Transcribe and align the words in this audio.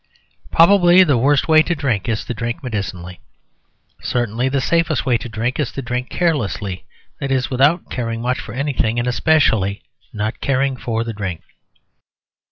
Probably 0.51 1.03
the 1.03 1.15
worst 1.19 1.47
way 1.47 1.61
to 1.61 1.75
drink 1.75 2.09
is 2.09 2.25
to 2.25 2.33
drink 2.33 2.63
medicinally. 2.63 3.21
Certainly 4.01 4.49
the 4.49 4.59
safest 4.59 5.05
way 5.05 5.15
to 5.19 5.29
drink 5.29 5.59
is 5.59 5.71
to 5.73 5.83
drink 5.83 6.09
carelessly; 6.09 6.85
that 7.19 7.31
is, 7.31 7.51
without 7.51 7.91
caring 7.91 8.19
much 8.19 8.39
for 8.39 8.53
anything, 8.53 8.97
and 8.97 9.07
especially 9.07 9.83
not 10.11 10.41
caring 10.41 10.75
for 10.75 11.03
the 11.03 11.13
drink. 11.13 11.43